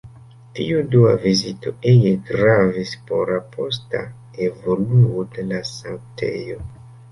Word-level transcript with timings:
Tiu 0.59 0.77
dua 0.93 1.11
vizito 1.25 1.73
ege 1.91 2.13
gravis 2.31 2.95
por 3.11 3.33
la 3.35 3.39
posta 3.59 4.03
evoluo 4.49 5.29
de 5.37 5.49
la 5.55 5.63
sanktejo. 5.77 6.61